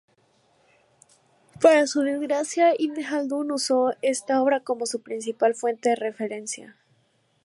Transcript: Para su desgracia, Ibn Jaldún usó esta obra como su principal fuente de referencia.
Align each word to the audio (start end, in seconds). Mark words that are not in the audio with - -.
Para 1.61 1.85
su 1.85 2.01
desgracia, 2.01 2.73
Ibn 2.75 3.03
Jaldún 3.03 3.51
usó 3.51 3.93
esta 4.01 4.41
obra 4.41 4.61
como 4.61 4.87
su 4.87 5.03
principal 5.03 5.53
fuente 5.53 5.89
de 5.89 5.95
referencia. 5.95 6.75